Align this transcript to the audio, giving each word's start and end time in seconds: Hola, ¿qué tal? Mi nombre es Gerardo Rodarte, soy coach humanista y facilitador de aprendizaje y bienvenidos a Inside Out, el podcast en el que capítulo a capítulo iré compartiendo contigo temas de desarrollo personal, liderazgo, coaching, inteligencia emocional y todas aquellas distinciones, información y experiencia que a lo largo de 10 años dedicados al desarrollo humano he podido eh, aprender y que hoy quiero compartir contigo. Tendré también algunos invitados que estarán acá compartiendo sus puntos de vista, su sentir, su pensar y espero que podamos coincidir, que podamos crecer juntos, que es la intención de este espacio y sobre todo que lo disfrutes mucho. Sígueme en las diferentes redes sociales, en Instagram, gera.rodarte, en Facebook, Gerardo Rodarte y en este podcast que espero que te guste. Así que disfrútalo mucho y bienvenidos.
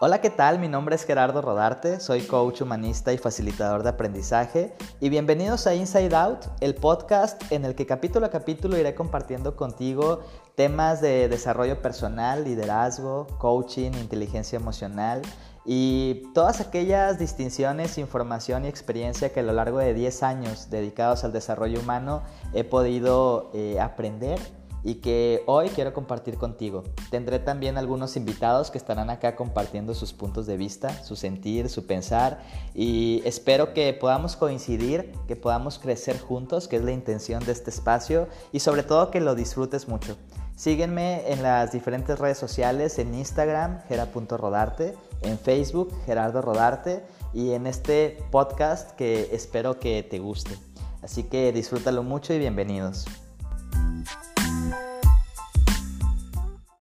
Hola, 0.00 0.20
¿qué 0.20 0.30
tal? 0.30 0.60
Mi 0.60 0.68
nombre 0.68 0.94
es 0.94 1.04
Gerardo 1.04 1.42
Rodarte, 1.42 1.98
soy 1.98 2.20
coach 2.20 2.60
humanista 2.60 3.12
y 3.12 3.18
facilitador 3.18 3.82
de 3.82 3.88
aprendizaje 3.88 4.72
y 5.00 5.08
bienvenidos 5.08 5.66
a 5.66 5.74
Inside 5.74 6.14
Out, 6.14 6.44
el 6.60 6.76
podcast 6.76 7.42
en 7.50 7.64
el 7.64 7.74
que 7.74 7.84
capítulo 7.84 8.26
a 8.26 8.30
capítulo 8.30 8.78
iré 8.78 8.94
compartiendo 8.94 9.56
contigo 9.56 10.20
temas 10.54 11.00
de 11.00 11.28
desarrollo 11.28 11.82
personal, 11.82 12.44
liderazgo, 12.44 13.26
coaching, 13.38 13.90
inteligencia 13.94 14.54
emocional 14.54 15.20
y 15.64 16.30
todas 16.32 16.60
aquellas 16.60 17.18
distinciones, 17.18 17.98
información 17.98 18.66
y 18.66 18.68
experiencia 18.68 19.32
que 19.32 19.40
a 19.40 19.42
lo 19.42 19.52
largo 19.52 19.78
de 19.78 19.94
10 19.94 20.22
años 20.22 20.70
dedicados 20.70 21.24
al 21.24 21.32
desarrollo 21.32 21.80
humano 21.80 22.22
he 22.54 22.62
podido 22.62 23.50
eh, 23.52 23.80
aprender 23.80 24.38
y 24.84 24.96
que 24.96 25.42
hoy 25.46 25.68
quiero 25.70 25.92
compartir 25.92 26.36
contigo. 26.36 26.84
Tendré 27.10 27.38
también 27.38 27.78
algunos 27.78 28.16
invitados 28.16 28.70
que 28.70 28.78
estarán 28.78 29.10
acá 29.10 29.36
compartiendo 29.36 29.94
sus 29.94 30.12
puntos 30.12 30.46
de 30.46 30.56
vista, 30.56 31.02
su 31.04 31.16
sentir, 31.16 31.68
su 31.68 31.86
pensar 31.86 32.42
y 32.74 33.22
espero 33.24 33.74
que 33.74 33.92
podamos 33.92 34.36
coincidir, 34.36 35.12
que 35.26 35.36
podamos 35.36 35.78
crecer 35.78 36.18
juntos, 36.20 36.68
que 36.68 36.76
es 36.76 36.84
la 36.84 36.92
intención 36.92 37.44
de 37.44 37.52
este 37.52 37.70
espacio 37.70 38.28
y 38.52 38.60
sobre 38.60 38.82
todo 38.82 39.10
que 39.10 39.20
lo 39.20 39.34
disfrutes 39.34 39.88
mucho. 39.88 40.16
Sígueme 40.56 41.30
en 41.32 41.42
las 41.44 41.70
diferentes 41.70 42.18
redes 42.18 42.36
sociales, 42.36 42.98
en 42.98 43.14
Instagram, 43.14 43.80
gera.rodarte, 43.86 44.94
en 45.22 45.38
Facebook, 45.38 45.92
Gerardo 46.04 46.42
Rodarte 46.42 47.04
y 47.32 47.52
en 47.52 47.68
este 47.68 48.18
podcast 48.32 48.90
que 48.96 49.28
espero 49.32 49.78
que 49.78 50.02
te 50.02 50.18
guste. 50.18 50.56
Así 51.00 51.22
que 51.22 51.52
disfrútalo 51.52 52.02
mucho 52.02 52.34
y 52.34 52.38
bienvenidos. 52.38 53.06